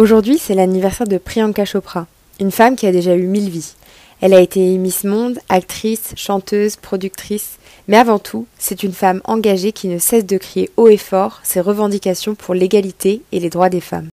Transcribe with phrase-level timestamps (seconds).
[0.00, 2.06] Aujourd'hui, c'est l'anniversaire de Priyanka Chopra,
[2.40, 3.74] une femme qui a déjà eu mille vies.
[4.22, 9.72] Elle a été Miss Monde, actrice, chanteuse, productrice, mais avant tout, c'est une femme engagée
[9.72, 13.68] qui ne cesse de crier haut et fort ses revendications pour l'égalité et les droits
[13.68, 14.08] des femmes.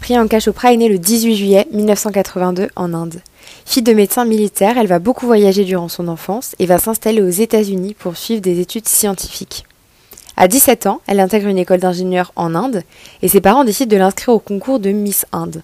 [0.00, 3.20] Priyanka Chopra est née le 18 juillet 1982 en Inde.
[3.64, 7.28] Fille de médecin militaire, elle va beaucoup voyager durant son enfance et va s'installer aux
[7.28, 9.66] États-Unis pour suivre des études scientifiques.
[10.40, 12.82] À 17 ans, elle intègre une école d'ingénieur en Inde
[13.20, 15.62] et ses parents décident de l'inscrire au concours de Miss Inde.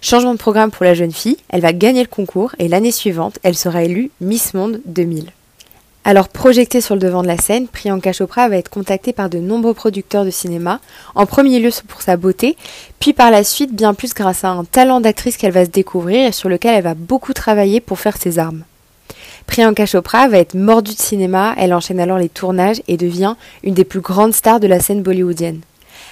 [0.00, 3.38] Changement de programme pour la jeune fille, elle va gagner le concours et l'année suivante,
[3.44, 5.30] elle sera élue Miss Monde 2000.
[6.02, 9.38] Alors projetée sur le devant de la scène, Priyanka Chopra va être contactée par de
[9.38, 10.80] nombreux producteurs de cinéma,
[11.14, 12.56] en premier lieu pour sa beauté,
[12.98, 16.26] puis par la suite bien plus grâce à un talent d'actrice qu'elle va se découvrir
[16.26, 18.64] et sur lequel elle va beaucoup travailler pour faire ses armes.
[19.56, 23.72] Priyanka Chopra va être mordue de cinéma, elle enchaîne alors les tournages et devient une
[23.72, 25.60] des plus grandes stars de la scène bollywoodienne.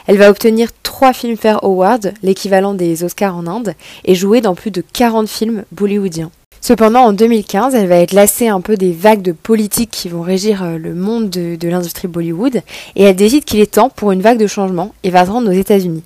[0.07, 3.75] Elle va obtenir trois Filmfare Awards, l'équivalent des Oscars en Inde,
[4.07, 6.31] et jouer dans plus de 40 films bollywoodiens.
[6.63, 10.23] Cependant, en 2015, elle va être lassée un peu des vagues de politique qui vont
[10.23, 12.63] régir euh, le monde de, de l'industrie Bollywood,
[12.97, 15.51] et elle décide qu'il est temps pour une vague de changement et va se rendre
[15.51, 16.03] aux États-Unis.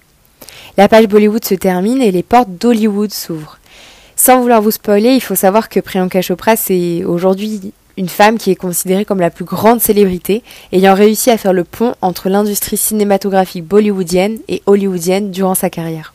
[0.76, 3.58] La page Bollywood se termine et les portes d'Hollywood s'ouvrent.
[4.28, 8.50] Sans vouloir vous spoiler, il faut savoir que Priyanka Chopra, c'est aujourd'hui une femme qui
[8.50, 12.76] est considérée comme la plus grande célébrité, ayant réussi à faire le pont entre l'industrie
[12.76, 16.12] cinématographique bollywoodienne et hollywoodienne durant sa carrière.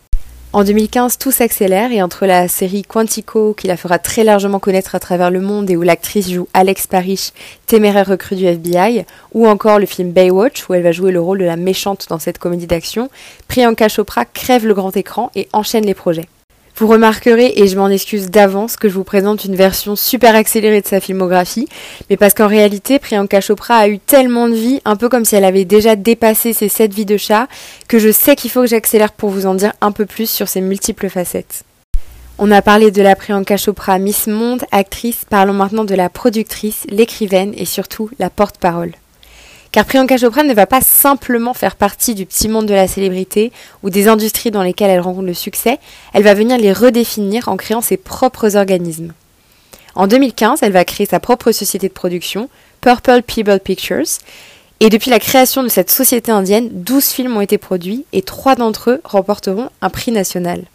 [0.53, 4.93] En 2015, tout s'accélère et entre la série Quantico, qui la fera très largement connaître
[4.93, 7.31] à travers le monde et où l'actrice joue Alex Parrish,
[7.65, 11.39] téméraire recrue du FBI, ou encore le film Baywatch, où elle va jouer le rôle
[11.39, 13.09] de la méchante dans cette comédie d'action,
[13.47, 16.27] Priyanka Chopra crève le grand écran et enchaîne les projets.
[16.75, 20.81] Vous remarquerez, et je m'en excuse d'avance, que je vous présente une version super accélérée
[20.81, 21.67] de sa filmographie,
[22.09, 25.35] mais parce qu'en réalité, Priyanka Chopra a eu tellement de vie, un peu comme si
[25.35, 27.47] elle avait déjà dépassé ses sept vies de chat,
[27.87, 30.47] que je sais qu'il faut que j'accélère pour vous en dire un peu plus sur
[30.47, 31.63] ses multiples facettes.
[32.39, 36.87] On a parlé de la Priyanka Chopra Miss Monde, actrice, parlons maintenant de la productrice,
[36.89, 38.93] l'écrivaine et surtout la porte-parole.
[39.73, 43.51] Car Priyanka Chopra ne va pas simplement faire partie du petit monde de la célébrité
[43.81, 45.79] ou des industries dans lesquelles elle rencontre le succès,
[46.13, 49.13] elle va venir les redéfinir en créant ses propres organismes.
[49.95, 52.49] En 2015, elle va créer sa propre société de production,
[52.81, 54.19] Purple People Pictures,
[54.79, 58.53] et depuis la création de cette société indienne, 12 films ont été produits et 3
[58.53, 60.65] d'entre eux remporteront un prix national.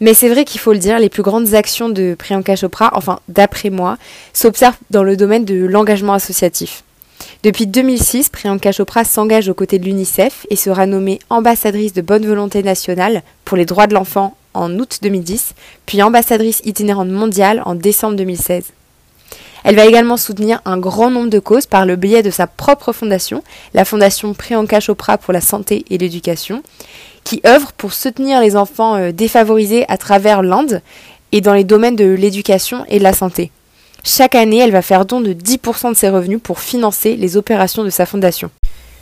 [0.00, 3.20] Mais c'est vrai qu'il faut le dire, les plus grandes actions de Priyanka Chopra, enfin
[3.28, 3.96] d'après moi,
[4.34, 6.82] s'observent dans le domaine de l'engagement associatif.
[7.42, 12.26] Depuis 2006, Priyanka Chopra s'engage aux côtés de l'UNICEF et sera nommée ambassadrice de bonne
[12.26, 15.54] volonté nationale pour les droits de l'enfant en août 2010,
[15.86, 18.64] puis ambassadrice itinérante mondiale en décembre 2016.
[19.64, 22.92] Elle va également soutenir un grand nombre de causes par le biais de sa propre
[22.92, 23.42] fondation,
[23.72, 26.62] la fondation Priyanka Chopra pour la santé et l'éducation,
[27.24, 30.82] qui œuvre pour soutenir les enfants euh, défavorisés à travers l'Inde
[31.32, 33.50] et dans les domaines de l'éducation et de la santé.
[34.04, 37.84] Chaque année, elle va faire don de 10% de ses revenus pour financer les opérations
[37.84, 38.50] de sa fondation.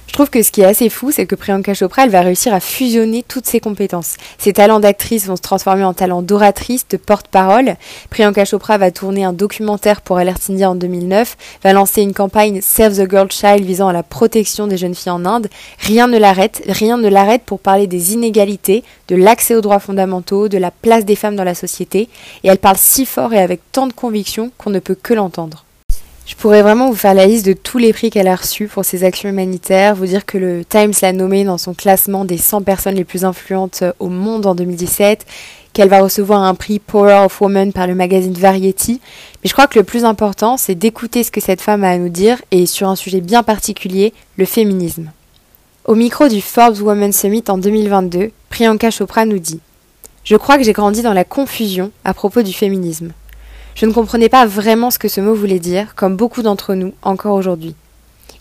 [0.09, 2.53] Je trouve que ce qui est assez fou, c'est que Priyanka Chopra, elle va réussir
[2.53, 4.17] à fusionner toutes ses compétences.
[4.39, 7.77] Ses talents d'actrice vont se transformer en talents d'oratrice, de porte-parole.
[8.11, 12.61] Priyanka Chopra va tourner un documentaire pour Alert India en 2009, va lancer une campagne
[12.63, 15.49] Save the Girl Child visant à la protection des jeunes filles en Inde.
[15.79, 20.49] Rien ne l'arrête, rien ne l'arrête pour parler des inégalités, de l'accès aux droits fondamentaux,
[20.49, 22.09] de la place des femmes dans la société.
[22.43, 25.65] Et elle parle si fort et avec tant de conviction qu'on ne peut que l'entendre.
[26.28, 28.84] Je pourrais vraiment vous faire la liste de tous les prix qu'elle a reçus pour
[28.84, 32.61] ses actions humanitaires, vous dire que le Times l'a nommée dans son classement des 100
[32.61, 35.25] personnes les plus influentes au monde en 2017,
[35.72, 39.00] qu'elle va recevoir un prix Power of Woman par le magazine Variety.
[39.43, 41.97] Mais je crois que le plus important, c'est d'écouter ce que cette femme a à
[41.97, 45.10] nous dire et sur un sujet bien particulier, le féminisme.
[45.87, 49.60] Au micro du Forbes Women Summit en 2022, Priyanka Chopra nous dit
[50.25, 53.12] Je crois que j'ai grandi dans la confusion à propos du féminisme.
[53.78, 56.94] Je ne comprenais pas vraiment ce que ce mot voulait dire, comme beaucoup d'entre nous
[57.03, 57.77] encore aujourd'hui.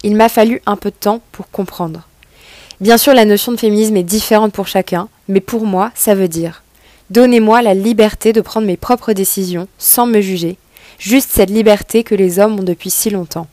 [0.02, 2.08] Il m'a fallu un peu de temps pour comprendre.
[2.82, 6.28] Bien sûr, la notion de féminisme est différente pour chacun, mais pour moi, ça veut
[6.28, 6.64] dire
[7.12, 10.58] Donnez-moi la liberté de prendre mes propres décisions sans me juger,
[10.98, 13.46] juste cette liberté que les hommes ont depuis si longtemps.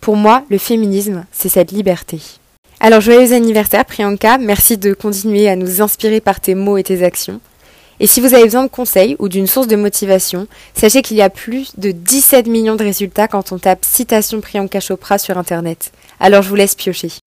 [0.00, 2.20] Pour moi, le féminisme, c'est cette liberté.
[2.80, 7.04] Alors joyeux anniversaire Priyanka, merci de continuer à nous inspirer par tes mots et tes
[7.04, 7.40] actions.
[8.00, 11.22] Et si vous avez besoin de conseils ou d'une source de motivation, sachez qu'il y
[11.22, 15.92] a plus de 17 millions de résultats quand on tape citation Priyanka Chopra sur Internet.
[16.18, 17.19] Alors je vous laisse piocher.